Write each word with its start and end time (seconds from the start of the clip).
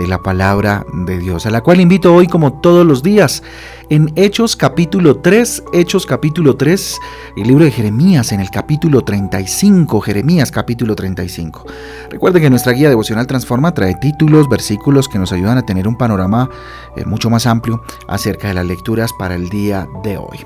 de 0.00 0.06
la 0.06 0.22
palabra 0.22 0.86
de 0.94 1.18
Dios, 1.18 1.44
a 1.44 1.50
la 1.50 1.60
cual 1.60 1.78
invito 1.78 2.14
hoy 2.14 2.26
como 2.26 2.54
todos 2.60 2.86
los 2.86 3.02
días 3.02 3.42
en 3.90 4.12
Hechos 4.14 4.56
capítulo 4.56 5.16
3, 5.16 5.64
Hechos 5.74 6.06
capítulo 6.06 6.56
3, 6.56 6.96
el 7.36 7.46
libro 7.46 7.64
de 7.64 7.70
Jeremías 7.70 8.32
en 8.32 8.40
el 8.40 8.48
capítulo 8.48 9.02
35, 9.02 10.00
Jeremías 10.00 10.50
capítulo 10.50 10.94
35. 10.94 11.66
Recuerden 12.08 12.40
que 12.40 12.50
nuestra 12.50 12.72
guía 12.72 12.88
devocional 12.88 13.26
Transforma 13.26 13.74
trae 13.74 13.94
títulos, 13.96 14.48
versículos 14.48 15.06
que 15.06 15.18
nos 15.18 15.32
ayudan 15.32 15.58
a 15.58 15.66
tener 15.66 15.86
un 15.86 15.98
panorama 15.98 16.48
eh, 16.96 17.04
mucho 17.04 17.28
más 17.28 17.46
amplio 17.46 17.82
acerca 18.08 18.48
de 18.48 18.54
las 18.54 18.64
lecturas 18.64 19.10
para 19.18 19.34
el 19.34 19.50
día 19.50 19.86
de 20.02 20.16
hoy. 20.16 20.38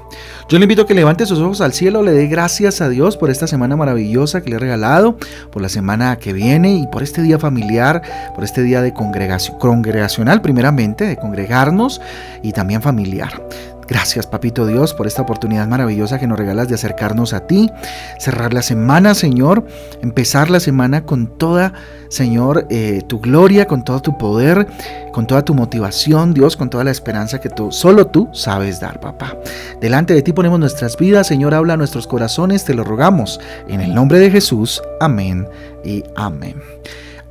Yo 0.49 0.59
le 0.59 0.65
invito 0.65 0.83
a 0.83 0.87
que 0.87 0.95
levante 0.95 1.27
sus 1.27 1.39
ojos 1.39 1.61
al 1.61 1.75
cielo, 1.75 2.03
le 2.03 2.13
dé 2.13 2.27
gracias 2.27 2.81
a 2.81 2.89
Dios 2.89 3.17
por 3.17 3.31
esta 3.31 3.47
semana 3.47 3.77
maravillosa 3.77 4.43
que 4.43 4.51
le 4.51 4.57
he 4.57 4.59
regalado, 4.59 5.17
por 5.53 5.63
la 5.63 5.69
semana 5.69 6.17
que 6.17 6.33
viene 6.33 6.75
y 6.75 6.87
por 6.89 7.05
este 7.05 7.23
día 7.23 7.39
familiar, 7.39 8.03
por 8.35 8.43
este 8.43 8.63
día 8.63 8.83
de 8.83 8.93
congregación 8.95 9.44
congregacional 9.51 10.41
primeramente, 10.41 11.05
de 11.05 11.17
congregarnos 11.17 12.01
y 12.43 12.53
también 12.53 12.83
familiar. 12.83 13.43
Gracias, 13.87 14.27
Papito 14.27 14.67
Dios, 14.67 14.95
por 14.95 15.07
esta 15.07 15.23
oportunidad 15.23 15.67
maravillosa 15.69 16.19
que 16.19 16.27
nos 16.27 16.39
regalas 16.39 16.69
de 16.69 16.75
acercarnos 16.75 17.35
a 17.35 17.41
ti, 17.41 17.71
cerrar 18.19 18.55
la 18.55 18.63
semana, 18.63 19.15
Señor, 19.15 19.67
empezar 20.01 20.49
la 20.49 20.61
semana 20.61 21.05
con 21.05 21.27
toda, 21.27 21.75
Señor, 22.09 22.67
eh, 22.71 23.03
tu 23.07 23.21
gloria, 23.21 23.67
con 23.67 23.85
todo 23.85 24.01
tu 24.01 24.17
poder, 24.17 24.67
con 25.13 25.27
toda 25.27 25.45
tu 25.45 25.55
motivación, 25.55 26.33
Dios, 26.33 26.57
con 26.57 26.71
toda 26.71 26.85
la 26.85 26.91
esperanza 26.91 27.41
que 27.41 27.51
tú, 27.51 27.71
solo 27.73 28.07
tú 28.07 28.29
sabes 28.33 28.81
dar, 28.81 29.01
papá. 29.01 29.37
Delante 29.81 30.15
de 30.15 30.23
ti 30.23 30.33
ponemos 30.33 30.59
nuestras 30.59 30.97
vidas, 30.97 31.27
Señor, 31.27 31.53
habla 31.55 31.77
nuestros 31.77 32.07
corazones, 32.07 32.65
te 32.65 32.75
lo 32.75 32.85
rogamos, 32.85 33.39
en 33.69 33.81
el 33.81 33.95
nombre 33.95 34.19
de 34.19 34.31
Jesús, 34.31 34.83
amén 35.01 35.47
y 35.85 36.03
amén. 36.17 36.57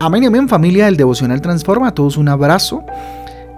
Amén, 0.06 0.26
amén, 0.26 0.50
familia 0.50 0.88
del 0.88 0.98
Devocional 0.98 1.40
Transforma. 1.40 1.88
A 1.88 1.94
todos 1.94 2.18
un 2.18 2.28
abrazo. 2.28 2.84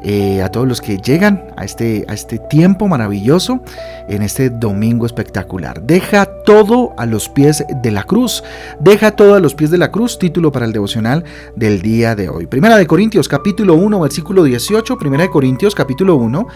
Eh, 0.03 0.43
a 0.43 0.49
todos 0.49 0.67
los 0.67 0.79
que 0.79 0.99
llegan 0.99 1.43
a 1.57 1.65
este, 1.65 2.05
a 2.07 2.13
este 2.13 2.37
tiempo 2.37 2.87
maravilloso, 2.87 3.61
en 4.07 4.21
este 4.21 4.51
domingo 4.51 5.07
espectacular. 5.07 5.81
Deja 5.81 6.27
todo 6.45 6.93
a 6.99 7.07
los 7.07 7.27
pies 7.29 7.65
de 7.81 7.89
la 7.89 8.03
cruz. 8.03 8.43
Deja 8.79 9.09
todo 9.15 9.33
a 9.33 9.39
los 9.39 9.55
pies 9.55 9.71
de 9.71 9.79
la 9.79 9.89
cruz, 9.89 10.19
título 10.19 10.51
para 10.51 10.67
el 10.67 10.73
devocional 10.73 11.23
del 11.55 11.81
día 11.81 12.13
de 12.13 12.29
hoy. 12.29 12.45
Primera 12.45 12.77
de 12.77 12.85
Corintios 12.85 13.27
capítulo 13.27 13.73
1, 13.73 13.99
versículo 13.99 14.43
18. 14.43 14.99
Primera 14.99 15.23
de 15.23 15.31
Corintios 15.31 15.73
capítulo 15.73 16.15
1, 16.17 16.47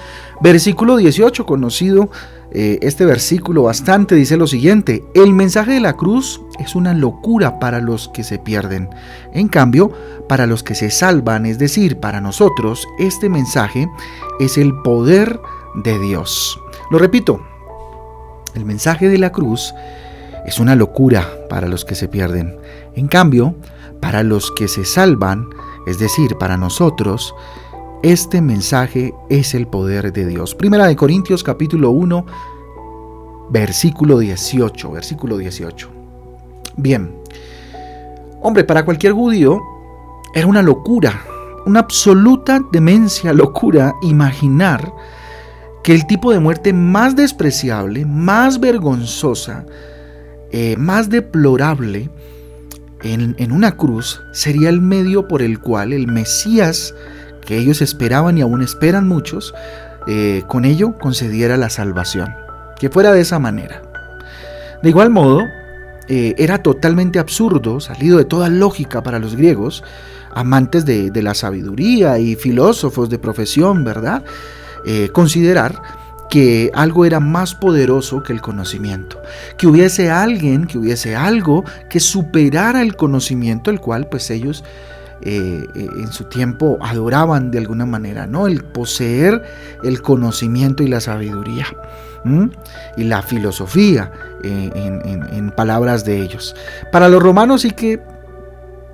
versículo 0.42 0.98
18, 0.98 1.48
conocido 1.48 2.12
eh, 2.52 2.80
este 2.81 3.05
versículo 3.05 3.64
bastante, 3.64 4.16
dice 4.16 4.36
lo 4.36 4.47
siguiente, 4.47 5.03
el 5.14 5.33
mensaje 5.33 5.73
de 5.73 5.80
la 5.80 5.94
cruz 5.94 6.42
es 6.59 6.75
una 6.75 6.94
locura 6.94 7.59
para 7.59 7.80
los 7.80 8.08
que 8.09 8.23
se 8.23 8.39
pierden. 8.39 8.89
En 9.33 9.47
cambio, 9.47 9.91
para 10.28 10.47
los 10.47 10.64
que 10.64 10.75
se 10.75 10.89
salvan, 10.89 11.45
es 11.45 11.59
decir, 11.59 12.00
para 12.00 12.22
nosotros, 12.22 12.88
este 12.97 13.30
mensaje 13.30 13.88
es 14.39 14.58
el 14.58 14.73
poder 14.81 15.39
de 15.75 16.00
Dios. 16.00 16.59
Lo 16.89 16.97
repito, 16.97 17.39
el 18.56 18.66
mensaje 18.66 19.09
de 19.09 19.19
la 19.19 19.31
cruz 19.31 19.74
es 20.45 20.59
una 20.59 20.75
locura 20.75 21.28
para 21.50 21.68
los 21.68 21.85
que 21.85 21.95
se 21.95 22.07
pierden. 22.07 22.57
En 22.95 23.07
cambio, 23.07 23.56
para 24.01 24.24
los 24.24 24.51
que 24.51 24.68
se 24.68 24.85
salvan, 24.85 25.47
es 25.85 26.00
decir, 26.00 26.35
para 26.38 26.57
nosotros, 26.57 27.35
este 28.02 28.42
mensaje 28.42 29.14
es 29.30 29.54
el 29.54 29.68
poder 29.68 30.14
de 30.14 30.26
Dios. 30.26 30.56
Primera 30.56 30.88
de 30.88 30.96
Corintios 30.96 31.44
capítulo 31.44 31.92
1, 31.92 32.26
versículo 33.50 34.20
18, 34.20 34.92
versículo 34.92 35.38
18. 35.38 35.90
Bien. 36.78 37.14
Hombre, 38.42 38.64
para 38.64 38.86
cualquier 38.86 39.12
judío 39.14 39.60
era 40.34 40.48
una 40.48 40.62
locura, 40.62 41.22
una 41.66 41.82
absoluta 41.82 42.62
demencia, 42.72 43.34
locura 43.34 43.94
imaginar 44.02 44.94
que 45.84 45.94
el 45.94 46.08
tipo 46.08 46.31
de 46.31 46.40
muerte 46.40 46.72
más 46.72 47.18
despreciable, 47.18 48.06
más 48.06 48.62
vergonzosa, 48.62 49.66
eh, 50.52 50.76
más 50.78 51.10
deplorable 51.10 52.10
en, 53.04 53.36
en 53.38 53.52
una 53.52 53.76
cruz 53.76 54.22
sería 54.31 54.70
el 54.70 54.80
medio 54.80 55.28
por 55.28 55.42
el 55.42 55.60
cual 55.60 55.92
el 55.92 56.08
Mesías 56.08 56.94
que 57.50 57.58
ellos 57.58 57.82
esperaban 57.82 58.38
y 58.38 58.42
aún 58.42 58.62
esperan 58.62 59.08
muchos, 59.08 59.56
eh, 60.06 60.44
con 60.46 60.66
ello 60.66 60.96
concediera 61.00 61.58
la 61.58 61.72
salvación. 61.72 62.36
Que 62.80 62.92
fuera 62.92 63.12
de 63.12 63.22
esa 63.22 63.40
manera. 63.40 63.82
De 64.84 64.90
igual 64.90 65.10
modo, 65.10 65.42
eh, 66.08 66.36
era 66.38 66.62
totalmente 66.62 67.18
absurdo, 67.18 67.80
salido 67.80 68.20
de 68.20 68.26
toda 68.26 68.50
lógica 68.50 69.02
para 69.02 69.18
los 69.18 69.36
griegos, 69.36 69.84
amantes 70.32 70.86
de, 70.86 71.12
la 71.24 71.34
sabiduría 71.34 72.20
y 72.20 72.36
filósofos 72.36 73.10
de 73.10 73.18
profesión, 73.18 73.84
¿verdad? 73.84 74.24
Eh, 74.86 75.10
considerar 75.12 75.81
que 76.30 76.70
algo 76.76 77.04
era 77.04 77.20
más 77.20 77.56
poderoso 77.56 78.22
que 78.22 78.31
el 78.31 78.42
conocimiento, 78.42 79.20
que 79.58 79.66
hubiese 79.66 80.12
alguien, 80.12 80.68
que 80.68 80.78
hubiese 80.78 81.16
algo 81.16 81.64
que 81.90 82.00
superara 82.00 82.84
el 82.84 82.96
conocimiento, 82.96 83.72
el 83.72 83.80
cual 83.80 84.08
pues 84.08 84.30
ellos 84.30 84.64
eh, 85.22 85.68
eh, 85.75 85.88
en 85.97 86.12
su 86.13 86.25
tiempo 86.25 86.78
adoraban 86.81 87.52
de 87.52 87.57
alguna 87.57 87.85
manera, 87.85 88.25
¿no? 88.25 88.47
El 88.47 88.63
poseer 88.63 89.44
el 89.84 90.02
conocimiento 90.02 90.81
y 90.81 90.88
la 90.88 91.02
sabiduría 91.02 91.68
y 92.96 93.03
la 93.03 93.22
filosofía 93.22 94.12
eh, 94.44 94.69
en, 94.74 95.52
palabras 95.52 96.06
de 96.06 96.22
ellos. 96.22 96.56
Para 96.91 97.09
los 97.09 97.22
romanos 97.22 97.62
sí 97.62 97.72
que, 97.72 98.02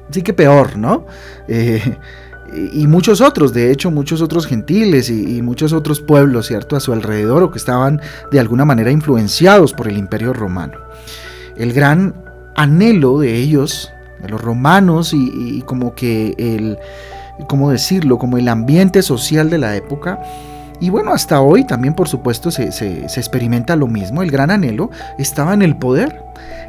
sí 0.09 0.22
que 0.22 0.34
peor, 0.34 0.78
¿no? 0.78 1.06
y 1.47 2.88
muchos 2.88 3.22
otros, 3.22 3.53
de 3.53 3.72
hecho, 3.72 3.92
muchos 3.92 4.22
otros 4.22 4.46
gentiles 4.47 5.09
y, 5.09 5.38
y, 5.38 5.42
muchos 5.42 5.74
otros 5.74 6.00
pueblos, 6.00 6.47
¿cierto?, 6.47 6.75
a 6.75 6.80
su 6.80 6.94
alrededor 6.94 7.44
o 7.44 7.52
que 7.52 7.57
estaban 7.57 8.00
de 8.31 8.40
alguna 8.40 8.66
manera 8.66 8.92
influenciados 8.92 9.74
por 9.74 9.88
el 9.88 9.97
imperio 9.97 10.31
romano. 10.31 10.78
El 11.57 11.74
gran 11.74 12.13
anhelo 12.56 13.19
de 13.19 13.36
ellos 13.36 13.92
los 14.28 14.42
romanos 14.42 15.14
y, 15.14 15.62
como 15.62 15.96
que 15.96 16.36
el, 16.38 16.78
¿cómo 17.48 17.72
decirlo? 17.72 18.18
Como 18.18 18.38
el 18.38 18.48
ambiente 18.48 19.02
social 19.02 19.50
de 19.50 19.58
la 19.58 19.76
época. 19.76 20.20
Y 20.81 20.90
bueno, 20.90 21.14
hasta 21.14 21.40
hoy 21.40 21.64
también 21.66 21.94
por 21.94 22.09
supuesto 22.09 22.52
se, 22.52 22.72
se, 22.72 23.06
experimenta 23.06 23.75
lo 23.75 23.88
mismo. 23.88 24.24
El 24.24 24.31
gran 24.31 24.52
anhelo 24.52 24.92
estaba 25.18 25.54
en 25.54 25.62
el 25.62 25.78
poder, 25.78 26.22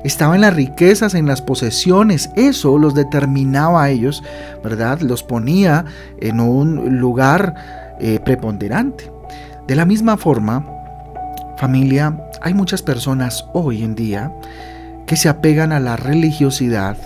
estaba 0.04 0.36
en 0.36 0.42
las 0.42 0.54
riquezas, 0.54 1.14
en 1.14 1.26
las 1.26 1.42
posesiones. 1.42 2.30
Eso 2.36 2.78
los 2.78 2.94
determinaba 2.94 3.82
a 3.82 3.90
ellos, 3.90 4.22
¿verdad? 4.62 5.00
Los 5.00 5.24
ponía 5.24 5.84
en 6.20 6.40
un 6.40 6.98
lugar 7.00 7.54
eh, 7.98 8.20
preponderante. 8.24 9.10
De 9.66 9.74
la 9.74 9.84
misma 9.84 10.16
forma, 10.16 10.64
familia, 11.56 12.16
hay 12.40 12.54
muchas 12.54 12.82
personas 12.82 13.46
hoy 13.52 13.82
en 13.82 13.96
día 13.96 14.32
que 15.06 15.16
se 15.16 15.28
apegan 15.28 15.72
a 15.72 15.80
la 15.80 15.96
religiosidad, 15.96 16.96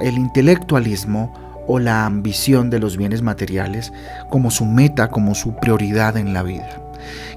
el 0.00 0.18
intelectualismo 0.18 1.32
o 1.66 1.78
la 1.78 2.06
ambición 2.06 2.70
de 2.70 2.78
los 2.78 2.96
bienes 2.96 3.22
materiales 3.22 3.92
como 4.30 4.50
su 4.50 4.64
meta, 4.64 5.08
como 5.08 5.34
su 5.34 5.54
prioridad 5.54 6.16
en 6.16 6.32
la 6.32 6.42
vida. 6.42 6.82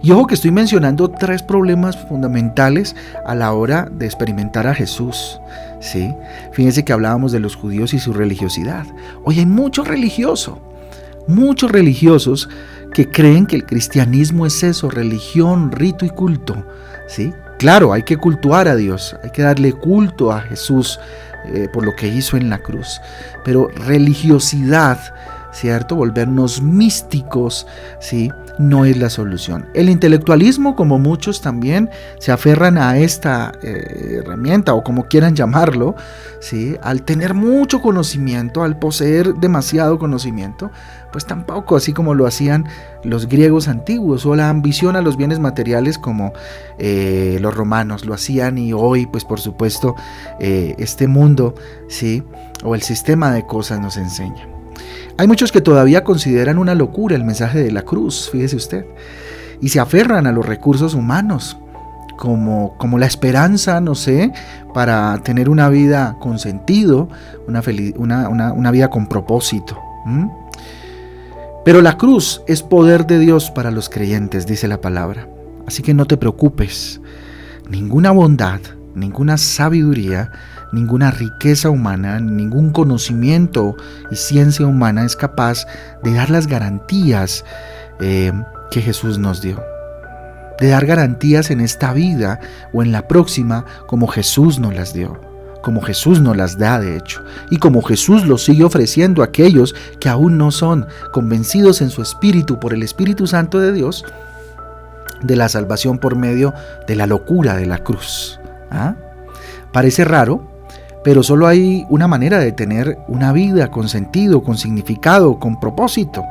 Y 0.01 0.11
ojo 0.11 0.27
que 0.27 0.33
estoy 0.33 0.51
mencionando 0.51 1.09
tres 1.09 1.43
problemas 1.43 1.97
fundamentales 2.07 2.95
a 3.25 3.35
la 3.35 3.53
hora 3.53 3.87
de 3.91 4.05
experimentar 4.05 4.67
a 4.67 4.73
Jesús. 4.73 5.39
¿sí? 5.79 6.13
Fíjense 6.53 6.83
que 6.83 6.93
hablábamos 6.93 7.31
de 7.31 7.39
los 7.39 7.55
judíos 7.55 7.93
y 7.93 7.99
su 7.99 8.13
religiosidad. 8.13 8.85
Hoy 9.23 9.39
hay 9.39 9.45
mucho 9.45 9.83
religioso, 9.83 10.59
muchos 11.27 11.71
religiosos 11.71 12.49
que 12.93 13.09
creen 13.09 13.45
que 13.45 13.55
el 13.55 13.65
cristianismo 13.65 14.45
es 14.45 14.63
eso, 14.63 14.89
religión, 14.89 15.71
rito 15.71 16.05
y 16.05 16.09
culto. 16.09 16.65
¿sí? 17.07 17.33
Claro, 17.59 17.93
hay 17.93 18.03
que 18.03 18.17
cultuar 18.17 18.67
a 18.67 18.75
Dios, 18.75 19.15
hay 19.23 19.29
que 19.29 19.43
darle 19.43 19.73
culto 19.73 20.31
a 20.31 20.41
Jesús, 20.41 20.99
eh, 21.45 21.67
por 21.71 21.85
lo 21.85 21.95
que 21.95 22.07
hizo 22.07 22.37
en 22.37 22.49
la 22.49 22.59
cruz. 22.59 23.01
Pero 23.43 23.69
religiosidad 23.69 24.99
¿cierto? 25.51 25.95
Volvernos 25.95 26.61
místicos, 26.61 27.67
¿sí? 27.99 28.31
No 28.59 28.85
es 28.85 28.97
la 28.97 29.09
solución. 29.09 29.65
El 29.73 29.89
intelectualismo, 29.89 30.75
como 30.75 30.99
muchos 30.99 31.41
también 31.41 31.89
se 32.19 32.31
aferran 32.31 32.77
a 32.77 32.97
esta 32.97 33.51
eh, 33.63 34.19
herramienta 34.19 34.73
o 34.73 34.83
como 34.83 35.05
quieran 35.05 35.35
llamarlo, 35.35 35.95
¿sí? 36.39 36.75
Al 36.81 37.03
tener 37.03 37.33
mucho 37.33 37.81
conocimiento, 37.81 38.63
al 38.63 38.77
poseer 38.77 39.35
demasiado 39.35 39.97
conocimiento, 39.99 40.71
pues 41.11 41.25
tampoco, 41.25 41.75
así 41.75 41.93
como 41.93 42.13
lo 42.13 42.25
hacían 42.25 42.65
los 43.03 43.27
griegos 43.27 43.67
antiguos, 43.67 44.25
o 44.25 44.35
la 44.35 44.49
ambición 44.49 44.95
a 44.95 45.01
los 45.01 45.17
bienes 45.17 45.39
materiales 45.39 45.97
como 45.97 46.33
eh, 46.77 47.37
los 47.41 47.53
romanos 47.53 48.05
lo 48.05 48.13
hacían 48.13 48.57
y 48.57 48.73
hoy, 48.73 49.07
pues 49.07 49.25
por 49.25 49.39
supuesto, 49.39 49.95
eh, 50.39 50.75
este 50.77 51.07
mundo, 51.07 51.55
¿sí? 51.87 52.23
O 52.63 52.75
el 52.75 52.81
sistema 52.81 53.31
de 53.31 53.45
cosas 53.45 53.79
nos 53.79 53.97
enseña. 53.97 54.50
Hay 55.21 55.27
muchos 55.27 55.51
que 55.51 55.61
todavía 55.61 56.03
consideran 56.03 56.57
una 56.57 56.73
locura 56.73 57.15
el 57.15 57.23
mensaje 57.23 57.61
de 57.61 57.69
la 57.69 57.83
cruz, 57.83 58.27
fíjese 58.31 58.55
usted, 58.55 58.87
y 59.61 59.69
se 59.69 59.79
aferran 59.79 60.25
a 60.25 60.31
los 60.31 60.43
recursos 60.43 60.95
humanos, 60.95 61.59
como, 62.17 62.75
como 62.79 62.97
la 62.97 63.05
esperanza, 63.05 63.79
no 63.81 63.93
sé, 63.93 64.33
para 64.73 65.21
tener 65.21 65.47
una 65.47 65.69
vida 65.69 66.17
con 66.19 66.39
sentido, 66.39 67.07
una, 67.47 67.61
una, 68.29 68.71
vida 68.71 68.89
con 68.89 69.05
propósito. 69.05 69.77
Pero 71.63 71.83
la 71.83 71.97
cruz 71.97 72.41
es 72.47 72.63
poder 72.63 73.05
de 73.05 73.19
Dios 73.19 73.51
para 73.51 73.69
los 73.69 73.89
creyentes, 73.89 74.47
dice 74.47 74.67
la 74.67 74.81
palabra. 74.81 75.29
Así 75.67 75.83
que 75.83 75.93
no 75.93 76.05
te 76.05 76.17
preocupes. 76.17 76.99
Ninguna 77.69 78.09
bondad, 78.09 78.61
ninguna 78.95 79.37
sabiduría, 79.37 80.31
ninguna 80.71 81.11
riqueza 81.11 81.69
humana, 81.69 82.19
ningún 82.19 82.71
conocimiento 82.71 83.75
y 84.09 84.15
ciencia 84.15 84.65
humana 84.65 85.05
es 85.05 85.15
capaz 85.15 85.65
de 86.03 86.13
dar 86.13 86.29
las 86.29 86.47
garantías 86.47 87.45
eh, 87.99 88.31
que 88.69 88.81
Jesús 88.81 89.17
nos 89.17 89.41
dio. 89.41 89.61
De 90.59 90.69
dar 90.69 90.85
garantías 90.85 91.51
en 91.51 91.59
esta 91.59 91.93
vida 91.93 92.39
o 92.73 92.83
en 92.83 92.91
la 92.91 93.07
próxima 93.07 93.65
como 93.87 94.07
Jesús 94.07 94.59
nos 94.59 94.75
las 94.75 94.93
dio, 94.93 95.19
como 95.61 95.81
Jesús 95.81 96.21
nos 96.21 96.37
las 96.37 96.57
da 96.57 96.79
de 96.79 96.95
hecho, 96.97 97.23
y 97.49 97.57
como 97.57 97.81
Jesús 97.81 98.25
lo 98.25 98.37
sigue 98.37 98.63
ofreciendo 98.63 99.21
a 99.21 99.25
aquellos 99.25 99.75
que 99.99 100.09
aún 100.09 100.37
no 100.37 100.51
son 100.51 100.87
convencidos 101.11 101.81
en 101.81 101.89
su 101.89 102.01
espíritu 102.01 102.59
por 102.59 102.73
el 102.73 102.83
Espíritu 102.83 103.27
Santo 103.27 103.59
de 103.59 103.73
Dios 103.73 104.05
de 105.23 105.35
la 105.35 105.49
salvación 105.49 105.97
por 105.97 106.15
medio 106.15 106.53
de 106.87 106.95
la 106.95 107.07
locura 107.07 107.55
de 107.55 107.65
la 107.65 107.79
cruz. 107.79 108.39
¿Ah? 108.69 108.95
Parece 109.71 110.03
raro, 110.05 110.50
pero 111.03 111.23
solo 111.23 111.47
hay 111.47 111.85
una 111.89 112.07
manera 112.07 112.39
de 112.39 112.51
tener 112.51 112.99
una 113.07 113.31
vida 113.31 113.69
con 113.71 113.89
sentido, 113.89 114.43
con 114.43 114.57
significado, 114.57 115.39
con 115.39 115.59
propósito, 115.59 116.23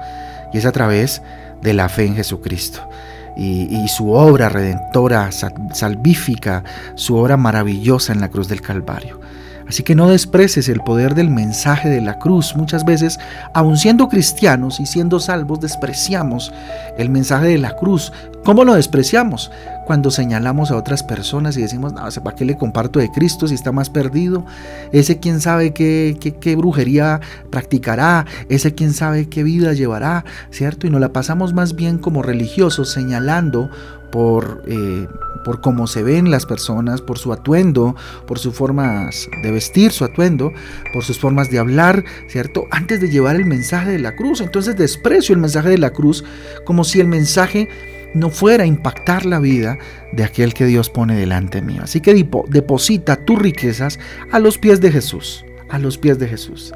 y 0.52 0.58
es 0.58 0.66
a 0.66 0.72
través 0.72 1.22
de 1.62 1.74
la 1.74 1.88
fe 1.88 2.06
en 2.06 2.14
Jesucristo. 2.14 2.88
Y, 3.36 3.88
su 3.88 4.10
obra 4.10 4.50
redentora, 4.50 5.30
salvífica, 5.72 6.62
su 6.94 7.16
obra 7.16 7.38
maravillosa 7.38 8.12
en 8.12 8.20
la 8.20 8.28
cruz 8.28 8.48
del 8.48 8.60
Calvario. 8.60 9.18
Así 9.66 9.84
que 9.84 9.94
no 9.94 10.10
desprecies 10.10 10.68
el 10.68 10.80
poder 10.80 11.14
del 11.14 11.30
mensaje 11.30 11.88
de 11.88 12.00
la 12.00 12.18
cruz. 12.18 12.56
Muchas 12.56 12.84
veces, 12.84 13.20
aun 13.54 13.76
siendo 13.78 14.08
cristianos 14.08 14.80
y 14.80 14.84
siendo 14.84 15.20
salvos, 15.20 15.60
despreciamos 15.60 16.52
el 16.98 17.08
mensaje 17.08 17.46
de 17.46 17.58
la 17.58 17.76
cruz. 17.76 18.12
¿Cómo 18.44 18.64
lo 18.64 18.74
despreciamos? 18.74 19.50
Cuando 19.86 20.10
señalamos 20.10 20.70
a 20.70 20.76
otras 20.76 21.02
personas 21.02 21.56
y 21.58 21.62
decimos, 21.62 21.92
no, 21.92 22.02
¿para 22.22 22.36
qué 22.36 22.46
le 22.46 22.56
comparto 22.56 22.98
de 22.98 23.10
Cristo 23.10 23.46
si 23.46 23.54
está 23.54 23.70
más 23.70 23.90
perdido? 23.90 24.46
Ese 24.92 25.18
quién 25.20 25.40
sabe 25.40 25.74
qué, 25.74 26.16
qué, 26.40 26.56
brujería 26.56 27.20
practicará, 27.50 28.24
ese 28.48 28.74
quién 28.74 28.94
sabe 28.94 29.28
qué 29.28 29.42
vida 29.42 29.74
llevará, 29.74 30.24
¿cierto? 30.50 30.86
Y 30.86 30.90
nos 30.90 31.02
la 31.02 31.12
pasamos 31.12 31.52
más 31.52 31.76
bien 31.76 31.98
como 31.98 32.22
religiosos 32.22 32.90
señalando 32.90 33.68
por, 34.10 34.62
eh, 34.66 35.06
por 35.44 35.60
cómo 35.60 35.86
se 35.86 36.02
ven 36.02 36.30
las 36.30 36.46
personas, 36.46 37.02
por 37.02 37.18
su 37.18 37.34
atuendo, 37.34 37.94
por 38.26 38.38
sus 38.38 38.54
formas 38.54 39.28
de 39.42 39.50
vestir, 39.50 39.92
su 39.92 40.04
atuendo, 40.04 40.50
por 40.94 41.04
sus 41.04 41.18
formas 41.18 41.50
de 41.50 41.58
hablar, 41.58 42.04
¿cierto? 42.28 42.64
Antes 42.70 43.02
de 43.02 43.10
llevar 43.10 43.36
el 43.36 43.44
mensaje 43.44 43.90
de 43.90 43.98
la 43.98 44.16
cruz. 44.16 44.40
Entonces 44.40 44.76
desprecio 44.76 45.34
el 45.34 45.40
mensaje 45.40 45.68
de 45.68 45.78
la 45.78 45.90
cruz 45.90 46.24
como 46.64 46.84
si 46.84 47.00
el 47.00 47.06
mensaje 47.06 47.68
no 48.14 48.30
fuera 48.30 48.64
a 48.64 48.66
impactar 48.66 49.26
la 49.26 49.38
vida 49.38 49.78
de 50.12 50.24
aquel 50.24 50.54
que 50.54 50.66
Dios 50.66 50.90
pone 50.90 51.16
delante 51.16 51.62
mío. 51.62 51.82
Así 51.84 52.00
que 52.00 52.14
deposita 52.48 53.24
tus 53.24 53.38
riquezas 53.38 53.98
a 54.32 54.38
los 54.38 54.58
pies 54.58 54.80
de 54.80 54.90
Jesús, 54.90 55.44
a 55.68 55.78
los 55.78 55.98
pies 55.98 56.18
de 56.18 56.28
Jesús. 56.28 56.72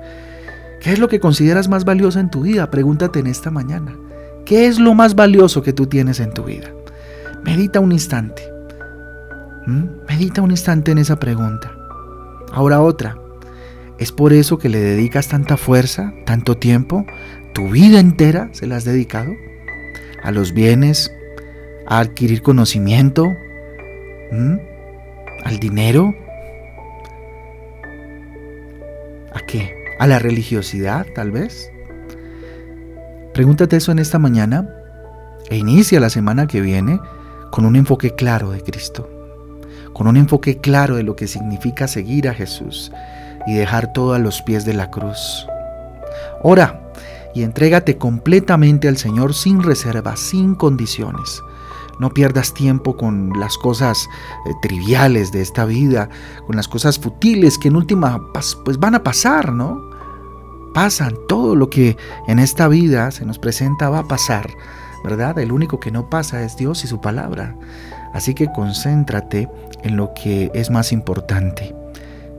¿Qué 0.81 0.93
es 0.93 0.99
lo 0.99 1.09
que 1.09 1.21
consideras 1.21 1.69
más 1.69 1.85
valioso 1.85 2.21
en 2.21 2.31
tu 2.31 2.43
vida? 2.43 2.71
Pregúntate 2.71 3.19
en 3.21 3.27
esta 3.27 3.51
mañana. 3.51 3.97
¿Qué 4.45 4.67
es 4.67 4.79
lo 4.79 4.95
más 4.95 5.15
valioso 5.15 5.63
que 5.63 5.73
tú 5.73 5.87
tienes 5.87 6.21
en 6.21 6.35
tu 6.35 6.45
vida? 6.45 6.71
Medita 7.43 7.81
un 7.81 7.93
instante. 7.93 8.43
¿Mm? 9.67 9.85
Medita 10.09 10.43
un 10.43 10.51
instante 10.51 10.93
en 10.93 10.99
esa 10.99 11.19
pregunta. 11.19 11.75
Ahora 12.53 12.83
otra. 12.83 13.17
¿Es 13.99 14.13
por 14.13 14.33
eso 14.33 14.59
que 14.59 14.69
le 14.69 14.81
dedicas 14.81 15.29
tanta 15.29 15.57
fuerza, 15.57 16.13
tanto 16.27 16.57
tiempo? 16.57 17.07
¿Tu 17.55 17.71
vida 17.71 18.01
entera 18.01 18.51
se 18.53 18.67
la 18.67 18.77
has 18.77 18.85
dedicado? 18.85 19.33
¿A 20.23 20.33
los 20.33 20.53
bienes? 20.53 21.11
¿A 21.87 21.99
adquirir 21.99 22.43
conocimiento? 22.43 23.35
¿Al 25.45 25.59
dinero? 25.61 26.15
¿A 29.33 29.41
qué? 29.47 29.75
¿A 29.99 30.07
la 30.07 30.19
religiosidad 30.19 31.07
tal 31.15 31.31
vez? 31.31 31.71
Pregúntate 33.35 33.77
eso 33.77 33.93
en 33.93 33.99
esta 33.99 34.19
mañana 34.19 34.69
e 35.51 35.57
inicia 35.57 36.01
la 36.01 36.11
semana 36.11 36.47
que 36.47 36.61
viene 36.61 37.01
con 37.51 37.67
un 37.67 37.77
enfoque 37.77 38.15
claro 38.15 38.51
de 38.51 38.63
Cristo, 38.63 39.09
con 39.93 40.07
un 40.07 40.17
enfoque 40.17 40.59
claro 40.59 40.97
de 40.97 41.03
lo 41.03 41.17
que 41.17 41.27
significa 41.27 41.87
seguir 41.87 42.29
a 42.29 42.35
Jesús 42.35 42.91
y 43.47 43.55
dejar 43.55 43.93
todo 43.93 44.15
a 44.15 44.19
los 44.19 44.41
pies 44.43 44.65
de 44.65 44.75
la 44.75 44.91
cruz. 44.91 45.47
Ora 46.43 46.81
y 47.35 47.43
entrégate 47.43 47.99
completamente 47.99 48.89
al 48.89 48.97
Señor 48.97 49.35
sin 49.35 49.63
reservas, 49.63 50.21
sin 50.21 50.55
condiciones. 50.55 51.43
No 51.99 52.11
pierdas 52.11 52.55
tiempo 52.55 52.97
con 52.97 53.33
las 53.39 53.57
cosas 53.59 54.09
eh, 54.47 54.51
triviales 54.63 55.33
de 55.33 55.43
esta 55.43 55.65
vida, 55.65 56.09
con 56.47 56.57
las 56.57 56.69
cosas 56.69 56.99
futiles 56.99 57.59
que 57.59 57.69
en 57.69 57.77
última 57.77 58.21
pues 58.65 58.79
van 58.79 58.95
a 58.95 59.03
pasar, 59.03 59.53
¿no? 59.53 59.81
Pasan, 60.75 61.15
todo 61.29 61.55
lo 61.55 61.71
que 61.71 61.97
en 62.27 62.39
esta 62.39 62.67
vida 62.69 63.11
se 63.11 63.25
nos 63.25 63.39
presenta 63.39 63.91
va 63.91 64.01
a 64.01 64.09
pasar. 64.09 64.51
¿verdad? 65.05 65.39
El 65.39 65.53
único 65.53 65.79
que 65.79 65.91
no 65.91 66.09
pasa 66.09 66.43
es 66.43 66.57
Dios 66.57 66.83
y 66.83 66.89
su 66.89 67.01
palabra. 67.01 67.55
Así 68.15 68.35
que 68.35 68.51
concéntrate 68.51 69.49
en 69.83 69.97
lo 69.97 70.15
que 70.15 70.51
es 70.55 70.71
más 70.71 70.93
importante. 70.93 71.75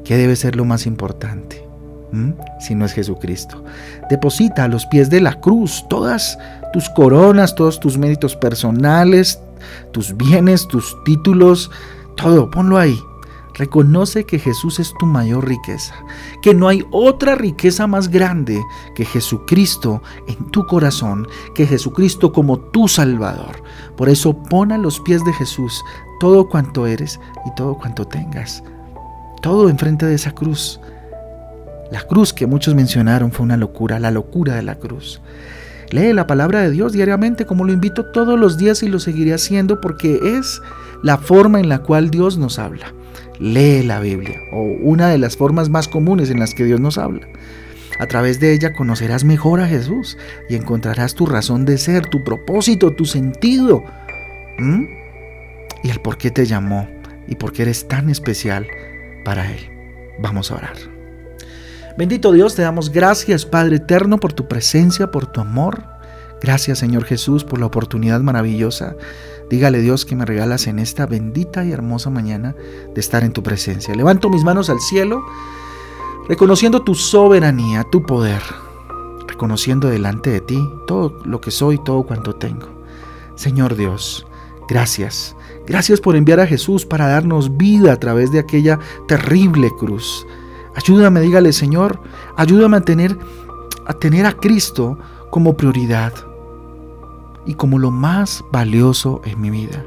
¿Qué 0.04 0.18
debe 0.18 0.36
ser 0.36 0.56
lo 0.56 0.66
más 0.66 0.88
importante? 0.88 1.64
¿Mm? 2.12 2.32
Si 2.60 2.74
no 2.74 2.86
es 2.86 2.94
Jesucristo. 2.94 3.64
Deposita 4.10 4.64
a 4.64 4.68
los 4.68 4.88
pies 4.88 5.12
de 5.12 5.22
la 5.22 5.40
cruz 5.40 5.86
todas 5.90 6.40
tus 6.74 6.90
coronas, 6.90 7.54
todos 7.54 7.80
tus 7.80 7.98
méritos 7.98 8.36
personales, 8.36 9.40
tus 9.92 10.16
bienes, 10.18 10.68
tus 10.68 10.96
títulos, 11.04 11.72
todo, 12.16 12.50
ponlo 12.50 12.78
ahí. 12.78 13.00
Reconoce 13.56 14.26
que 14.26 14.38
Jesús 14.38 14.80
es 14.80 14.94
tu 15.00 15.06
mayor 15.06 15.48
riqueza, 15.48 15.96
que 16.42 16.54
no 16.54 16.68
hay 16.68 16.86
otra 16.92 17.36
riqueza 17.36 17.88
más 17.88 18.10
grande 18.10 18.62
que 18.96 19.06
Jesucristo 19.06 20.02
en 20.28 20.52
tu 20.52 20.68
corazón, 20.68 21.26
que 21.54 21.66
Jesucristo 21.66 22.34
como 22.34 22.60
tu 22.60 22.90
Salvador. 22.90 23.64
Por 23.96 24.10
eso 24.10 24.34
pon 24.34 24.74
a 24.74 24.78
los 24.78 25.00
pies 25.00 25.24
de 25.24 25.32
Jesús 25.32 25.82
todo 26.20 26.50
cuanto 26.50 26.86
eres 26.86 27.20
y 27.46 27.56
todo 27.56 27.76
cuanto 27.76 28.06
tengas. 28.06 28.62
Todo 29.42 29.70
enfrente 29.70 30.06
de 30.06 30.16
esa 30.16 30.32
cruz. 30.32 30.82
La 31.92 32.02
cruz 32.02 32.34
que 32.34 32.48
muchos 32.48 32.76
mencionaron 32.76 33.32
fue 33.32 33.46
una 33.46 33.56
locura, 33.58 34.00
la 34.00 34.12
locura 34.12 34.56
de 34.56 34.64
la 34.64 34.76
cruz. 34.76 35.22
Lee 35.92 36.14
la 36.14 36.28
palabra 36.28 36.62
de 36.62 36.72
Dios 36.72 36.94
diariamente 36.94 37.46
como 37.46 37.64
lo 37.64 37.74
invito 37.74 38.06
todos 38.06 38.40
los 38.40 38.58
días 38.58 38.84
y 38.84 38.88
lo 38.88 39.00
seguiré 39.00 39.34
haciendo 39.34 39.82
porque 39.82 40.38
es 40.38 40.62
la 41.04 41.18
forma 41.18 41.60
en 41.60 41.70
la 41.70 41.80
cual 41.80 42.10
Dios 42.10 42.38
nos 42.38 42.60
habla 42.60 42.94
lee 43.40 43.84
la 43.84 44.00
Biblia, 44.00 44.40
o 44.52 44.62
una 44.62 45.10
de 45.10 45.18
las 45.18 45.38
formas 45.38 45.70
más 45.70 45.88
comunes 45.88 46.30
en 46.30 46.40
las 46.40 46.54
que 46.54 46.66
Dios 46.66 46.80
nos 46.80 46.98
habla. 46.98 47.28
A 48.00 48.08
través 48.08 48.40
de 48.40 48.54
ella 48.54 48.74
conocerás 48.74 49.24
mejor 49.24 49.62
a 49.62 49.68
Jesús 49.68 50.18
y 50.50 50.56
encontrarás 50.56 51.16
tu 51.16 51.26
razón 51.26 51.66
de 51.66 51.78
ser, 51.78 52.08
tu 52.08 52.24
propósito, 52.24 52.92
tu 52.92 53.06
sentido. 53.06 53.84
Y 55.84 55.90
el 55.90 56.02
por 56.02 56.18
qué 56.18 56.30
te 56.30 56.46
llamó 56.46 56.90
y 57.28 57.36
por 57.36 57.54
qué 57.54 57.64
eres 57.64 57.88
tan 57.88 58.10
especial 58.10 58.68
para 59.24 59.50
Él. 59.50 59.70
Vamos 60.20 60.52
a 60.52 60.56
orar. 60.56 60.95
Bendito 61.98 62.32
Dios, 62.32 62.56
te 62.56 62.62
damos 62.62 62.92
gracias 62.92 63.46
Padre 63.46 63.78
Eterno 63.78 64.18
por 64.18 64.34
tu 64.34 64.48
presencia, 64.48 65.12
por 65.12 65.28
tu 65.28 65.42
amor. 65.42 65.84
Gracias 66.42 66.80
Señor 66.80 67.06
Jesús 67.06 67.44
por 67.44 67.60
la 67.60 67.66
oportunidad 67.66 68.20
maravillosa 68.20 68.96
Dígale 69.50 69.82
Dios 69.82 70.06
que 70.06 70.16
me 70.16 70.26
regalas 70.26 70.66
en 70.68 70.80
esta 70.80 71.06
bendita 71.06 71.64
y 71.64 71.72
hermosa 71.72 72.10
mañana 72.10 72.56
de 72.94 73.00
estar 73.00 73.24
en 73.24 73.32
tu 73.32 73.44
presencia. 73.44 73.94
Levanto 73.94 74.30
mis 74.30 74.44
manos 74.44 74.70
al 74.70 74.80
cielo, 74.80 75.24
reconociendo 76.28 76.82
tu 76.82 76.96
soberanía, 76.96 77.86
tu 77.92 78.02
poder, 78.04 78.42
reconociendo 79.28 79.88
delante 79.88 80.32
de 80.32 80.42
ti 80.42 80.60
todo 80.88 81.20
lo 81.26 81.42
que 81.42 81.52
soy, 81.52 81.78
todo 81.84 82.04
cuanto 82.04 82.36
tengo. 82.36 82.68
Señor 83.36 83.76
Dios, 83.76 84.26
gracias. 84.68 85.36
Gracias 85.68 86.02
por 86.02 86.16
enviar 86.16 86.40
a 86.40 86.48
Jesús 86.48 86.86
para 86.86 87.08
darnos 87.08 87.56
vida 87.56 87.94
a 87.94 88.00
través 88.00 88.32
de 88.32 88.40
aquella 88.40 88.80
terrible 89.08 89.70
cruz. 89.78 90.26
Ayúdame, 90.76 91.22
dígale 91.22 91.54
Señor, 91.54 92.00
ayúdame 92.36 92.78
a 92.78 92.82
tener 92.82 93.18
a 93.86 93.94
tener 93.94 94.26
a 94.26 94.34
Cristo 94.34 94.98
como 95.30 95.56
prioridad 95.56 96.14
y 97.46 97.54
como 97.54 97.78
lo 97.80 97.92
más 97.92 98.44
valioso 98.52 99.22
en 99.26 99.40
mi 99.40 99.50
vida. 99.50 99.86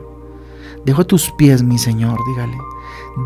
Dejo 0.85 1.03
a 1.03 1.05
tus 1.05 1.31
pies, 1.33 1.63
mi 1.63 1.79
Señor, 1.79 2.19
dígale. 2.29 2.57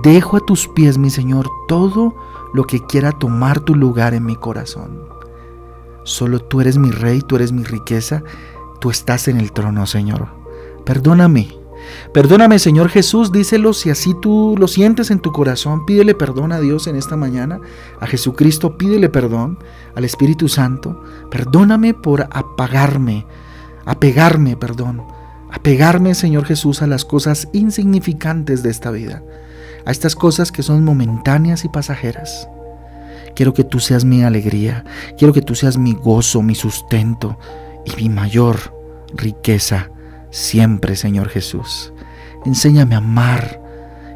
Dejo 0.02 0.38
a 0.38 0.40
tus 0.40 0.68
pies, 0.68 0.96
mi 0.96 1.10
Señor, 1.10 1.48
todo 1.68 2.14
lo 2.54 2.64
que 2.64 2.80
quiera 2.80 3.12
tomar 3.12 3.60
tu 3.60 3.74
lugar 3.74 4.14
en 4.14 4.24
mi 4.24 4.36
corazón. 4.36 5.02
Solo 6.04 6.40
tú 6.40 6.60
eres 6.60 6.78
mi 6.78 6.90
rey, 6.90 7.20
tú 7.20 7.36
eres 7.36 7.52
mi 7.52 7.62
riqueza, 7.62 8.22
tú 8.80 8.90
estás 8.90 9.28
en 9.28 9.38
el 9.38 9.52
trono, 9.52 9.86
Señor. 9.86 10.28
Perdóname. 10.84 11.61
Perdóname, 12.12 12.58
Señor 12.58 12.88
Jesús, 12.88 13.32
díselo 13.32 13.72
si 13.72 13.90
así 13.90 14.14
tú 14.20 14.54
lo 14.58 14.68
sientes 14.68 15.10
en 15.10 15.20
tu 15.20 15.32
corazón. 15.32 15.86
Pídele 15.86 16.14
perdón 16.14 16.52
a 16.52 16.60
Dios 16.60 16.86
en 16.86 16.96
esta 16.96 17.16
mañana, 17.16 17.60
a 18.00 18.06
Jesucristo, 18.06 18.76
pídele 18.76 19.08
perdón, 19.08 19.58
al 19.94 20.04
Espíritu 20.04 20.48
Santo. 20.48 21.02
Perdóname 21.30 21.94
por 21.94 22.28
apagarme, 22.30 23.26
apegarme, 23.86 24.56
perdón, 24.56 25.02
apegarme, 25.50 26.14
Señor 26.14 26.44
Jesús, 26.44 26.82
a 26.82 26.86
las 26.86 27.04
cosas 27.04 27.48
insignificantes 27.52 28.62
de 28.62 28.70
esta 28.70 28.90
vida, 28.90 29.22
a 29.86 29.90
estas 29.90 30.14
cosas 30.14 30.52
que 30.52 30.62
son 30.62 30.84
momentáneas 30.84 31.64
y 31.64 31.68
pasajeras. 31.68 32.48
Quiero 33.34 33.54
que 33.54 33.64
tú 33.64 33.80
seas 33.80 34.04
mi 34.04 34.22
alegría, 34.22 34.84
quiero 35.16 35.32
que 35.32 35.40
tú 35.40 35.54
seas 35.54 35.78
mi 35.78 35.94
gozo, 35.94 36.42
mi 36.42 36.54
sustento 36.54 37.38
y 37.86 37.96
mi 37.96 38.10
mayor 38.10 38.58
riqueza 39.14 39.90
siempre, 40.32 40.96
Señor 40.96 41.28
Jesús. 41.28 41.92
Enséñame 42.44 42.96
a 42.96 42.98
amar 42.98 43.62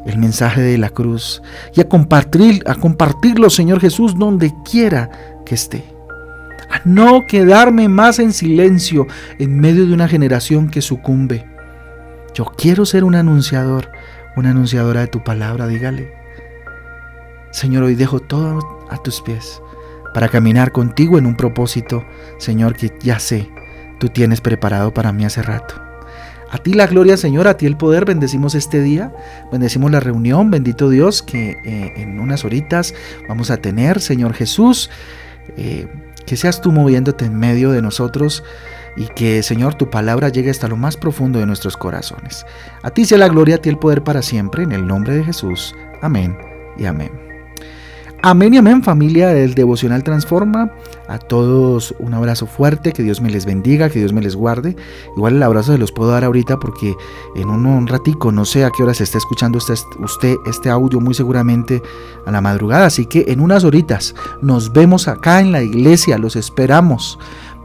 el 0.05 0.17
mensaje 0.17 0.59
de 0.61 0.77
la 0.77 0.89
cruz 0.89 1.41
y 1.73 1.79
a 1.79 1.87
compartir, 1.87 2.61
a 2.65 2.75
compartirlo, 2.75 3.49
Señor 3.49 3.79
Jesús, 3.79 4.17
donde 4.17 4.53
quiera 4.65 5.09
que 5.45 5.55
esté 5.55 5.97
a 6.69 6.81
no 6.85 7.25
quedarme 7.25 7.87
más 7.87 8.19
en 8.19 8.33
silencio 8.33 9.07
en 9.39 9.59
medio 9.59 9.85
de 9.85 9.93
una 9.93 10.07
generación 10.07 10.69
que 10.69 10.81
sucumbe. 10.81 11.45
Yo 12.33 12.45
quiero 12.45 12.85
ser 12.85 13.03
un 13.03 13.15
anunciador, 13.15 13.89
una 14.35 14.51
anunciadora 14.51 15.01
de 15.01 15.07
tu 15.07 15.23
palabra, 15.23 15.67
dígale. 15.67 16.13
Señor, 17.51 17.83
hoy 17.83 17.95
dejo 17.95 18.19
todo 18.19 18.85
a 18.89 18.97
tus 18.97 19.21
pies 19.21 19.61
para 20.13 20.29
caminar 20.29 20.71
contigo 20.71 21.17
en 21.17 21.25
un 21.25 21.35
propósito, 21.35 22.03
Señor, 22.37 22.75
que 22.75 22.93
ya 22.99 23.19
sé, 23.19 23.49
tú 23.99 24.09
tienes 24.09 24.41
preparado 24.41 24.93
para 24.93 25.11
mí 25.11 25.25
hace 25.25 25.41
rato. 25.41 25.86
A 26.49 26.57
ti 26.57 26.73
la 26.73 26.87
gloria, 26.87 27.17
Señor, 27.17 27.47
a 27.47 27.57
ti 27.57 27.65
el 27.65 27.77
poder. 27.77 28.05
Bendecimos 28.05 28.55
este 28.55 28.81
día, 28.81 29.11
bendecimos 29.51 29.91
la 29.91 29.99
reunión. 29.99 30.49
Bendito 30.51 30.89
Dios 30.89 31.21
que 31.21 31.57
eh, 31.63 31.93
en 31.97 32.19
unas 32.19 32.45
horitas 32.45 32.93
vamos 33.27 33.51
a 33.51 33.57
tener, 33.57 33.99
Señor 34.01 34.33
Jesús. 34.33 34.89
Eh, 35.57 35.87
que 36.25 36.35
seas 36.35 36.61
tú 36.61 36.71
moviéndote 36.71 37.25
en 37.25 37.39
medio 37.39 37.71
de 37.71 37.81
nosotros 37.81 38.43
y 38.97 39.07
que, 39.07 39.41
Señor, 39.43 39.75
tu 39.75 39.89
palabra 39.89 40.29
llegue 40.29 40.51
hasta 40.51 40.67
lo 40.67 40.75
más 40.75 40.97
profundo 40.97 41.39
de 41.39 41.45
nuestros 41.45 41.77
corazones. 41.77 42.45
A 42.83 42.91
ti 42.91 43.05
sea 43.05 43.17
la 43.17 43.29
gloria, 43.29 43.55
a 43.55 43.59
ti 43.59 43.69
el 43.69 43.77
poder 43.77 44.03
para 44.03 44.21
siempre, 44.21 44.63
en 44.63 44.73
el 44.73 44.85
nombre 44.85 45.15
de 45.15 45.23
Jesús. 45.23 45.73
Amén 46.01 46.37
y 46.77 46.85
amén. 46.85 47.26
Amén 48.23 48.51
y 48.55 48.57
amén 48.57 48.81
familia 48.81 49.29
del 49.29 49.53
Devocional 49.53 50.03
Transforma. 50.03 50.71
A 51.07 51.19
todos 51.19 51.93
un 51.99 52.15
abrazo 52.15 52.47
fuerte, 52.47 52.91
que 52.91 53.03
Dios 53.03 53.21
me 53.21 53.29
les 53.29 53.45
bendiga, 53.45 53.89
que 53.89 53.99
Dios 53.99 54.11
me 54.11 54.21
les 54.21 54.35
guarde. 54.35 54.75
Igual 55.15 55.35
el 55.35 55.43
abrazo 55.43 55.73
se 55.73 55.77
los 55.77 55.91
puedo 55.91 56.11
dar 56.11 56.23
ahorita 56.23 56.59
porque 56.59 56.95
en 57.35 57.49
un, 57.49 57.85
ratico, 57.85 58.31
no 58.31 58.43
sé 58.43 58.65
a 58.65 58.71
qué 58.71 58.81
hora 58.81 58.95
se 58.95 59.03
está 59.03 59.19
escuchando 59.19 59.59
usted, 59.59 59.75
usted 59.99 60.35
este 60.47 60.69
audio, 60.69 60.99
muy 60.99 61.13
seguramente 61.13 61.83
a 62.25 62.31
la 62.31 62.41
madrugada. 62.41 62.87
Así 62.87 63.05
que 63.05 63.25
en 63.27 63.39
unas 63.39 63.63
horitas 63.63 64.15
nos 64.41 64.73
vemos 64.73 65.07
acá 65.07 65.39
en 65.39 65.51
la 65.51 65.61
iglesia, 65.61 66.17
los 66.17 66.35
esperamos 66.35 67.19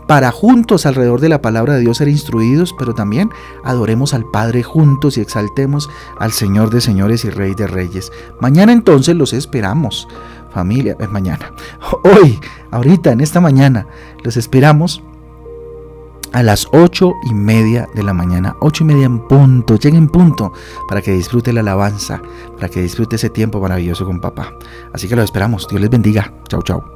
para 0.06 0.30
juntos 0.30 0.84
alrededor 0.84 1.20
de 1.20 1.28
la 1.28 1.40
palabra 1.40 1.74
de 1.74 1.80
Dios 1.80 1.98
ser 1.98 2.08
instruidos, 2.08 2.74
pero 2.78 2.94
también 2.94 3.30
adoremos 3.64 4.14
al 4.14 4.26
Padre 4.26 4.62
juntos 4.62 5.16
y 5.16 5.20
exaltemos 5.20 5.88
al 6.18 6.32
Señor 6.32 6.70
de 6.70 6.80
señores 6.80 7.24
y 7.24 7.30
Rey 7.30 7.54
de 7.54 7.66
reyes. 7.66 8.12
Mañana 8.40 8.72
entonces 8.72 9.16
los 9.16 9.32
esperamos 9.32 10.08
familia, 10.52 10.96
es 10.98 11.10
mañana. 11.10 11.52
Hoy, 12.04 12.38
ahorita, 12.70 13.12
en 13.12 13.20
esta 13.20 13.40
mañana, 13.40 13.86
los 14.22 14.36
esperamos 14.36 15.02
a 16.32 16.42
las 16.42 16.66
ocho 16.72 17.12
y 17.24 17.34
media 17.34 17.88
de 17.94 18.02
la 18.02 18.14
mañana, 18.14 18.56
ocho 18.60 18.84
y 18.84 18.86
media 18.86 19.06
en 19.06 19.20
punto, 19.26 19.76
lleguen 19.76 20.04
en 20.04 20.08
punto 20.08 20.52
para 20.88 21.02
que 21.02 21.12
disfrute 21.12 21.52
la 21.52 21.60
alabanza, 21.60 22.22
para 22.54 22.68
que 22.68 22.80
disfrute 22.80 23.16
ese 23.16 23.30
tiempo 23.30 23.60
maravilloso 23.60 24.06
con 24.06 24.20
papá. 24.20 24.54
Así 24.92 25.08
que 25.08 25.16
los 25.16 25.26
esperamos, 25.26 25.68
Dios 25.68 25.80
les 25.80 25.90
bendiga, 25.90 26.32
chao 26.48 26.62
chao. 26.62 26.91